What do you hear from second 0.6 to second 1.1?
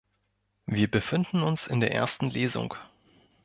Wir